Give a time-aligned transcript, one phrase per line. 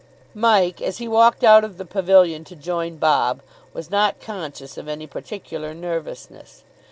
[0.33, 4.87] Mike, as he walked out of the pavilion to join Bob, was not conscious of
[4.87, 6.63] any particular nervousness.